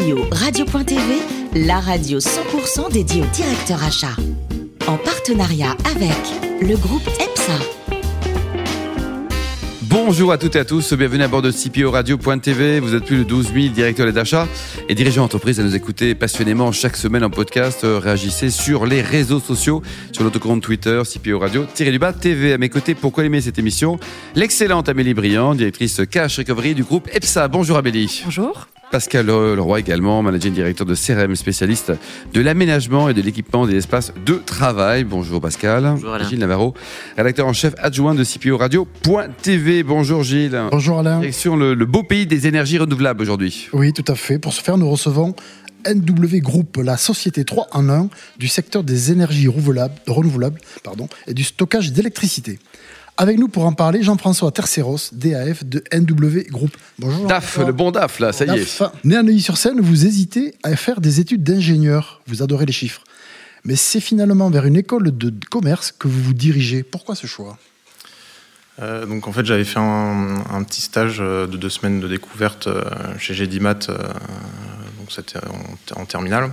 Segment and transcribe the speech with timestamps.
[0.00, 1.02] CPO Radio.tv,
[1.66, 4.16] la radio 100% dédiée au directeur achat.
[4.86, 6.16] En partenariat avec
[6.62, 7.52] le groupe EPSA.
[9.82, 12.80] Bonjour à toutes et à tous, bienvenue à bord de CPO Radio.tv.
[12.80, 14.48] Vous êtes plus de 12 000 directeurs d'achat
[14.88, 17.80] et dirigeants d'entreprise à nous écouter passionnément chaque semaine en podcast.
[17.82, 19.82] Réagissez sur les réseaux sociaux,
[20.12, 22.54] sur notre compte Twitter, CPO Radio, tiré du bas TV.
[22.54, 23.98] À mes côtés, pour aimer cette émission,
[24.34, 27.48] l'excellente Amélie Briand, directrice Cash Recovery du groupe EPSA.
[27.48, 28.22] Bonjour Amélie.
[28.24, 28.66] Bonjour.
[28.90, 31.92] Pascal Leroy également, managing directeur de CRM, spécialiste
[32.32, 35.04] de l'aménagement et de l'équipement des espaces de travail.
[35.04, 35.84] Bonjour Pascal.
[35.84, 36.28] Bonjour Alain.
[36.28, 36.74] Gilles Navarro,
[37.16, 39.84] rédacteur en chef adjoint de CPO Radio.tv.
[39.84, 40.60] Bonjour Gilles.
[40.72, 41.20] Bonjour Alain.
[41.20, 43.68] Direction le, le beau pays des énergies renouvelables aujourd'hui.
[43.72, 44.40] Oui, tout à fait.
[44.40, 45.36] Pour ce faire, nous recevons
[45.86, 51.34] NW Group, la société 3 en 1 du secteur des énergies renouvelables, renouvelables pardon, et
[51.34, 52.58] du stockage d'électricité.
[53.20, 56.74] Avec nous pour en parler, Jean-François Terceros, DAF de NW Group.
[56.98, 57.26] Bonjour.
[57.26, 58.80] DAF, le bon DAF, là, ça y est.
[58.80, 58.82] DAF.
[59.04, 62.22] Né à Neuilly-sur-Seine, vous hésitez à faire des études d'ingénieur.
[62.26, 63.02] Vous adorez les chiffres.
[63.66, 66.82] Mais c'est finalement vers une école de commerce que vous vous dirigez.
[66.82, 67.58] Pourquoi ce choix?
[68.80, 72.08] Euh, donc en fait j'avais fait un, un petit stage euh, de deux semaines de
[72.08, 72.82] découverte euh,
[73.18, 73.74] chez euh,
[74.98, 75.40] donc c'était
[75.94, 76.52] en, en terminale.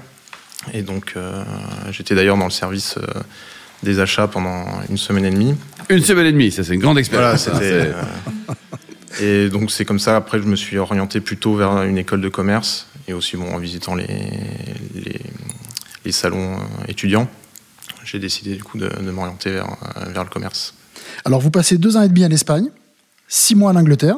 [0.73, 1.45] Et donc euh,
[1.91, 3.21] j'étais d'ailleurs dans le service euh,
[3.83, 5.55] des achats pendant une semaine et demie.
[5.89, 7.59] Une semaine et demie, ça c'est une grande Voilà, expérience.
[7.59, 7.93] c'était.
[9.11, 10.15] c'est- euh, et donc c'est comme ça.
[10.15, 13.57] Après, je me suis orienté plutôt vers une école de commerce et aussi bon en
[13.57, 14.07] visitant les
[14.93, 15.19] les,
[16.05, 17.27] les salons euh, étudiants.
[18.03, 19.65] J'ai décidé du coup de, de m'orienter vers,
[19.97, 20.73] euh, vers le commerce.
[21.25, 22.69] Alors, vous passez deux ans et demi en Espagne,
[23.27, 24.15] six mois en Angleterre.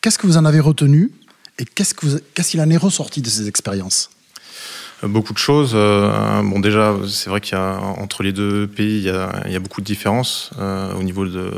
[0.00, 1.10] Qu'est-ce que vous en avez retenu
[1.58, 4.10] et qu'est-ce que vous- qu'est-ce qu'il en est ressorti de ces expériences?
[5.02, 5.72] Beaucoup de choses.
[5.74, 9.10] Euh, bon, déjà, c'est vrai qu'il y a entre les deux pays, il y
[9.56, 11.52] a, beaucoup de différences euh, au niveau de,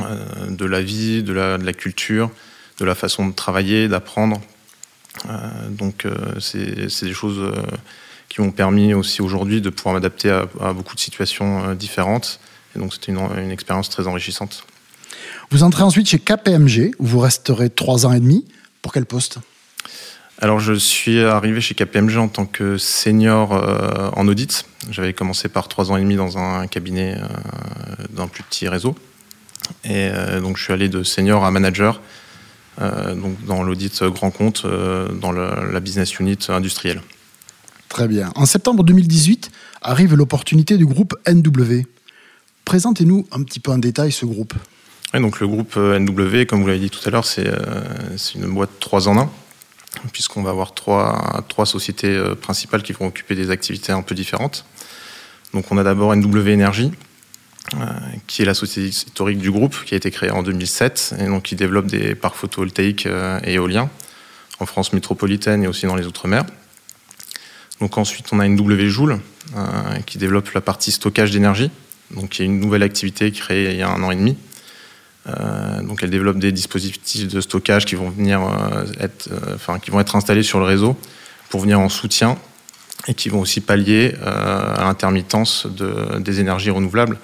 [0.00, 2.30] euh, de la vie, de la, culture,
[2.78, 4.40] de la façon de travailler, d'apprendre.
[5.70, 6.06] Donc,
[6.40, 7.52] c'est des choses
[8.28, 12.40] qui m'ont permis aussi aujourd'hui de pouvoir m'adapter à, beaucoup de situations différentes.
[12.74, 14.64] Et donc, c'était une, une expérience très enrichissante.
[15.50, 18.44] Vous entrez ensuite chez KPMG, où vous resterez trois ans et demi.
[18.82, 19.38] Pour quel poste?
[20.42, 24.64] Alors, je suis arrivé chez KPMG en tant que senior euh, en audit.
[24.90, 27.26] J'avais commencé par trois ans et demi dans un cabinet euh,
[28.10, 28.94] d'un plus petit réseau.
[29.84, 32.00] Et euh, donc, je suis allé de senior à manager,
[32.80, 34.64] donc dans l'audit grand compte,
[35.20, 37.02] dans le- la business unit industrielle.
[37.90, 38.32] Très bien.
[38.36, 39.50] En septembre 2018
[39.82, 41.82] arrive l'opportunité du groupe NW.
[42.64, 44.54] Présentez-nous un petit peu en détail ce groupe.
[45.12, 47.50] Et donc, le groupe NW, comme vous l'avez dit tout à l'heure, c'est
[48.16, 49.30] c'est une boîte 3 en 1,
[50.12, 54.64] puisqu'on va avoir trois, sociétés euh, principales qui vont occuper des activités un peu différentes.
[55.52, 56.92] Donc, on a d'abord NW Énergie,
[57.74, 57.86] euh,
[58.26, 61.44] qui est la société historique du groupe, qui a été créée en 2007, et donc
[61.44, 63.90] qui développe des parcs photovoltaïques euh, et éoliens
[64.60, 66.44] en France métropolitaine et aussi dans les Outre-mer.
[67.80, 69.18] Donc ensuite, on a NW Joule,
[70.04, 71.70] qui développe la partie stockage d'énergie,
[72.10, 74.36] donc qui est une nouvelle activité créée il y a un an et demi.
[75.26, 79.78] Euh, donc elle développe des dispositifs de stockage qui vont venir euh, être, euh, enfin
[79.78, 80.96] qui vont être installés sur le réseau
[81.50, 82.38] pour venir en soutien
[83.06, 87.18] et qui vont aussi pallier à l'intermittence de, des énergies renouvelables,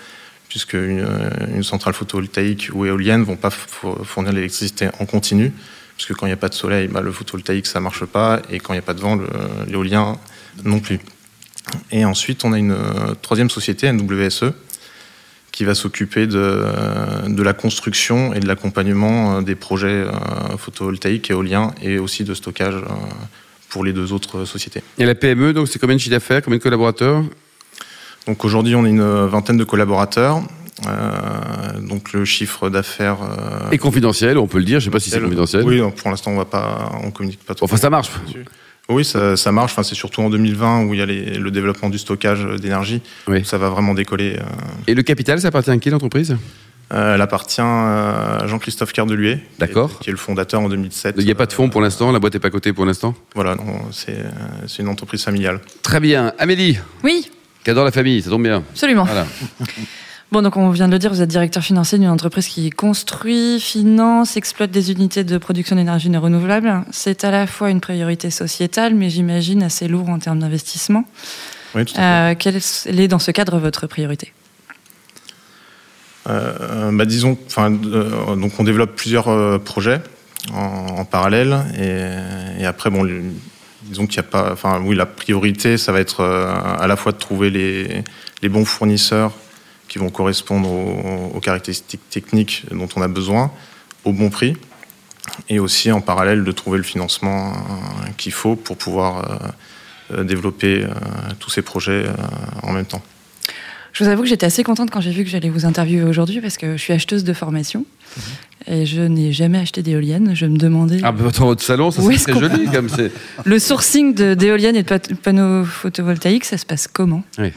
[0.48, 5.52] puisque une, centrale photovoltaïque ou éolienne vont pas fournir l'électricité en continu,
[5.94, 8.58] puisque quand il n'y a pas de soleil, bah, le photovoltaïque ça marche pas, et
[8.58, 9.18] quand il n'y a pas de vent,
[9.68, 10.16] l'éolien
[10.64, 10.98] non plus.
[11.90, 12.74] Et ensuite, on a une
[13.20, 14.54] troisième société, NWSE,
[15.56, 16.64] qui va s'occuper de,
[17.28, 20.10] de la construction et de l'accompagnement euh, des projets euh,
[20.58, 22.92] photovoltaïques, éoliens et aussi de stockage euh,
[23.70, 24.82] pour les deux autres sociétés.
[24.98, 27.24] Et la PME, donc c'est combien de chiffre d'affaires, combien de collaborateurs?
[28.26, 30.42] Donc aujourd'hui, on est une vingtaine de collaborateurs.
[30.86, 33.16] Euh, donc le chiffre d'affaires.
[33.22, 35.64] euh, Et confidentiel, on peut le dire, je sais pas si c'est confidentiel.
[35.64, 36.46] Oui, pour l'instant, on
[37.02, 37.64] on communique pas trop.
[37.64, 38.10] Enfin, ça marche.
[38.88, 39.72] Oui, ça, ça marche.
[39.72, 43.02] Enfin, c'est surtout en 2020 où il y a les- le développement du stockage d'énergie.
[43.26, 43.44] Oui.
[43.44, 44.36] Ça va vraiment décoller.
[44.38, 44.42] euh,
[44.86, 46.36] Et le capital, ça appartient à qui l'entreprise?
[46.94, 49.98] Euh, elle appartient à Jean-Christophe Cardeluet, qui est- D'accord.
[49.98, 51.16] qui est le fondateur en 2007.
[51.18, 53.12] Il n'y a pas de fonds pour l'instant, la boîte n'est pas cotée pour l'instant?
[53.34, 54.30] Voilà, non, c'est euh,
[54.68, 55.60] c'est une entreprise familiale.
[55.82, 56.32] Très bien.
[56.38, 57.28] Amélie, Oui,
[57.64, 58.62] qui adore la famille, ça tombe bien.
[58.70, 59.02] absolument.
[59.02, 59.26] Voilà.
[60.32, 63.60] Bon, donc on vient de le dire, vous êtes directeur financier d'une entreprise qui construit,
[63.60, 66.84] finance, exploite des unités de production d'énergie renouvelable.
[66.90, 71.04] C'est à la fois une priorité sociétale, mais j'imagine assez lourd en termes d'investissement.
[71.76, 72.02] Oui, tout à fait.
[72.02, 74.32] Euh, quelle est dans ce cadre votre priorité?
[76.28, 80.00] Euh, bah, disons, enfin, euh, donc on développe plusieurs projets
[80.52, 83.08] en, en parallèle et, et après, bon,
[83.84, 87.12] disons qu'il n'y a pas, enfin, oui, la priorité, ça va être à la fois
[87.12, 88.02] de trouver les,
[88.42, 89.32] les bons fournisseurs
[89.88, 93.50] qui vont correspondre aux, aux caractéristiques techniques dont on a besoin,
[94.04, 94.56] au bon prix.
[95.48, 97.52] et aussi en parallèle de trouver le financement
[98.16, 99.54] qu'il faut pour pouvoir
[100.10, 100.86] développer
[101.40, 102.06] tous ces projets
[102.62, 103.02] en même temps.
[103.96, 106.42] Je vous avoue que j'étais assez contente quand j'ai vu que j'allais vous interviewer aujourd'hui
[106.42, 107.86] parce que je suis acheteuse de formation
[108.16, 108.74] mhm.
[108.74, 110.34] et je n'ai jamais acheté d'éoliennes.
[110.34, 110.98] Je me demandais.
[111.02, 113.10] Ah, bah, dans votre salon, ça c'est très joli comme c'est.
[113.46, 117.24] Le sourcing d'éoliennes et de panneaux photovoltaïques, ça se passe comment?
[117.38, 117.52] Oui.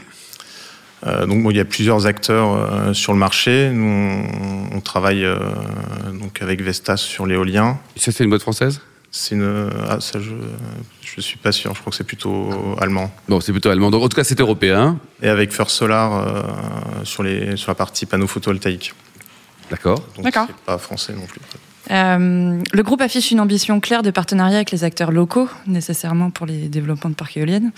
[1.05, 3.69] Euh, donc il y a plusieurs acteurs euh, sur le marché.
[3.71, 4.25] Nous,
[4.73, 5.37] on, travaille euh,
[6.13, 7.79] donc avec Vestas sur l'éolien.
[7.95, 8.81] Ça, c'est une boîte française?
[9.11, 9.69] C'est une.
[9.87, 11.73] Ah, ça, je ne suis pas sûr.
[11.73, 13.11] Je crois que c'est plutôt allemand.
[13.27, 13.89] Bon, c'est plutôt allemand.
[13.89, 14.99] Donc, en tout cas, c'est européen.
[15.21, 16.43] Et avec First Solar euh,
[17.03, 18.93] sur, les, sur la partie panneaux photovoltaïques.
[19.71, 20.03] D'accord.
[20.19, 20.47] D'accord.
[20.65, 21.41] Pas français non plus.
[21.91, 26.45] Euh, le groupe affiche une ambition claire de partenariat avec les acteurs locaux, nécessairement pour
[26.45, 27.71] les développements de parcs éoliennes.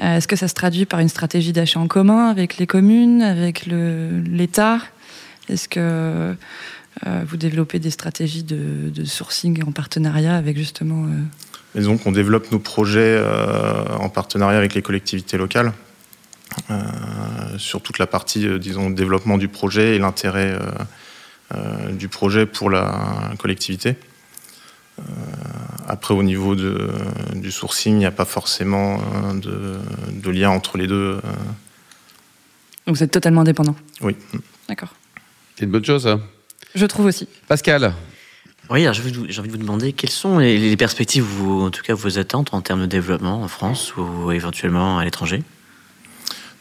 [0.00, 3.22] Euh, est-ce que ça se traduit par une stratégie d'achat en commun avec les communes,
[3.22, 4.78] avec l'État?
[5.48, 6.34] Est-ce que
[7.06, 11.04] euh, vous développez des stratégies de, sourcing en partenariat avec justement.
[11.04, 11.78] Euh...
[11.78, 13.22] Disons qu'on développe nos projets
[14.00, 15.72] en partenariat avec les collectivités locales
[17.58, 20.58] sur toute la partie, disons, développement du projet et l'intérêt
[21.92, 23.96] du projet pour la collectivité.
[25.88, 26.90] après, au niveau de,
[27.34, 29.00] du sourcing, il n'y a pas forcément
[29.34, 29.78] de,
[30.12, 31.20] de, lien entre les deux.
[32.86, 34.16] Donc vous êtes totalement indépendant Oui.
[34.68, 34.94] D'accord.
[35.56, 36.20] C'est une bonne chose, ça
[36.74, 37.28] je trouve aussi.
[37.48, 37.94] Pascal
[38.72, 42.20] oui, j'ai envie, de vous demander quelles sont les, perspectives, ou en tout cas vos
[42.20, 45.42] attentes en termes de développement en France ou éventuellement à l'étranger?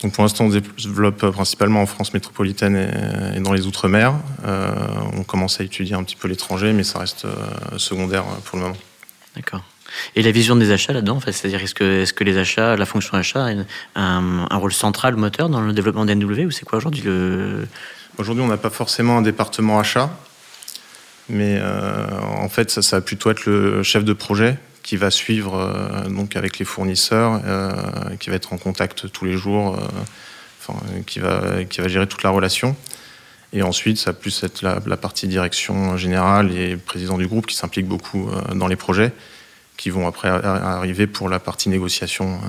[0.01, 4.13] Donc pour l'instant, on développe principalement en France métropolitaine et, dans les Outre-mer.
[4.45, 4.71] Euh,
[5.13, 8.63] on commence à étudier un petit peu l'étranger, mais ça reste euh, secondaire pour le
[8.63, 8.77] moment.
[9.35, 9.61] D'accord.
[10.15, 13.17] Et la vision des achats là-dedans, c'est-à-dire est-ce que, est que les achats, la fonction
[13.17, 13.49] achat a
[13.95, 17.67] un, un, rôle central moteur dans le développement d'NW ou c'est quoi aujourd'hui le,
[18.17, 20.09] Aujourd'hui, on n'a pas forcément un département achat,
[21.27, 22.05] mais euh,
[22.37, 26.09] en fait, ça, ça, va plutôt être le chef de projet qui va suivre euh,
[26.09, 27.71] donc avec les fournisseurs, euh,
[28.19, 29.79] qui va être en contact tous les jours,
[31.07, 32.75] qui, va, qui va gérer toute la relation.
[33.51, 37.55] Et ensuite, ça va plus être la, partie direction générale et président du groupe qui
[37.55, 39.11] s'implique beaucoup dans les projets,
[39.77, 42.39] qui vont après arriver pour la partie négociation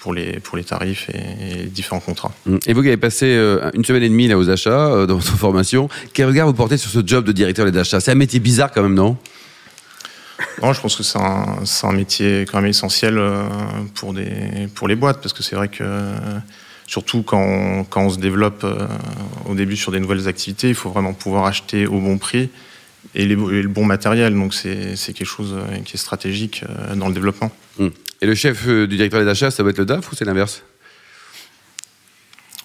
[0.00, 2.32] pour les, pour les tarifs et, différents contrats.
[2.46, 2.56] Mmh.
[2.66, 5.16] Et vous qui avez passé euh, une semaine et demie là aux achats, euh, dans
[5.16, 8.00] votre formation, quel regard vous portez sur ce job de directeur des achats?
[8.00, 9.16] C'est un métier bizarre quand même, non?
[10.62, 13.42] Non, je pense que c'est un, métier quand même essentiel euh,
[13.94, 15.84] pour, les boîtes, parce que c'est vrai que
[16.86, 18.64] surtout quand on, se développe
[19.46, 22.50] au début sur des nouvelles activités, il faut vraiment pouvoir acheter au bon prix
[23.14, 24.34] et, le bon matériel.
[24.34, 26.64] Donc c'est quelque chose qui est stratégique
[26.94, 27.50] dans le développement.
[27.78, 27.88] Mmh.
[28.20, 30.24] Et le chef euh, du directeur des achats, ça va être le DAF ou c'est
[30.24, 30.62] l'inverse?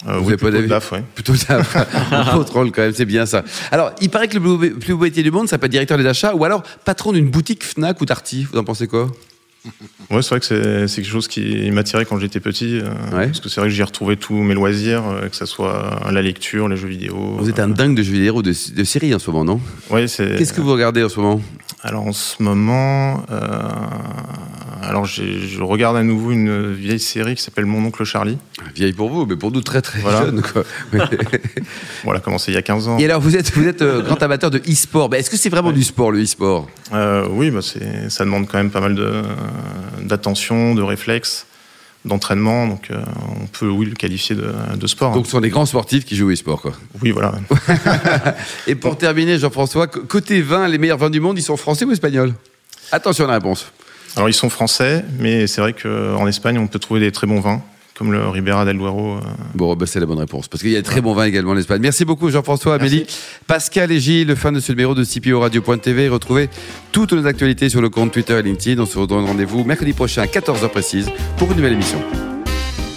[0.07, 0.99] Euh, vous oui, plutôt le DAF, oui.
[1.15, 1.77] Plutôt DAF.
[2.33, 3.43] Contrôle quand même, c'est bien ça.
[3.71, 6.05] Alors, il paraît que le plus beau métier du monde, ça peut être directeur des
[6.05, 8.47] achats ou alors patron d'une boutique Fnac ou Darty.
[8.51, 9.09] Vous en pensez quoi?
[10.11, 12.79] Ouais, c'est vrai que c'est quelque chose qui m'attirait quand j'étais petit.
[12.79, 16.21] Euh, parce que c'est vrai que j'y retrouvais tous mes loisirs, que ce soit la
[16.21, 17.37] lecture, les jeux vidéo.
[17.39, 19.61] Vous êtes un dingue de jeux vidéo, de, de séries en ce moment, non?
[19.89, 20.37] Oui, c'est.
[20.37, 21.41] Qu'est-ce que vous regardez en ce moment?
[21.81, 23.23] Alors, en ce moment,
[24.87, 28.37] alors je regarde à nouveau une vieille série qui s'appelle Mon oncle Charlie.
[28.75, 30.41] Vieille pour vous, mais pour nous très très jeune.
[30.41, 30.63] Quoi.
[32.03, 32.97] voilà, commencé il y a 15 ans.
[32.97, 35.13] Et alors vous êtes, vous êtes euh, grand amateur de e-sport.
[35.13, 36.67] Est-ce que c'est vraiment du sport le e-sport?
[36.93, 38.97] Euh, Oui, bah ça demande quand même pas mal
[40.01, 41.45] d'attention, de, réflexe
[42.05, 43.01] d'entraînement, donc euh,
[43.41, 45.13] on peut oui le qualifier de, sport.
[45.13, 46.73] Donc ce sont des grands sportifs qui jouent au e-sport, quoi.
[47.01, 47.33] Oui, voilà.
[48.67, 51.91] Et pour terminer, Jean-François, côté vin, les meilleurs vins du monde, ils sont français ou
[51.91, 52.33] espagnols?
[52.91, 53.71] Attention à la réponse.
[54.15, 57.39] Alors ils sont français, mais c'est vrai qu'en Espagne, on peut trouver des très bons
[57.39, 57.61] vins
[57.97, 59.17] comme le Ribera del Duero.
[59.17, 59.21] Euh.
[59.53, 61.51] Bon, bah, c'est la bonne réponse, parce qu'il y a de très bons vins également
[61.51, 61.81] en Espagne.
[61.81, 63.05] Merci beaucoup Jean-François, Amélie,
[63.47, 66.09] Pascal et Gilles, fin de ce numéro de CPO Radio.tv.
[66.09, 66.49] Retrouvez
[66.91, 68.81] toutes nos actualités sur le compte Twitter et LinkedIn.
[68.81, 72.01] On se redonne rendez-vous mercredi prochain à 14h précise pour une nouvelle émission.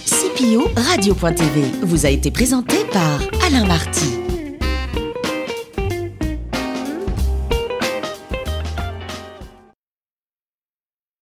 [0.06, 4.35] CPO Radio.tv vous a été présenté par Alain Marty.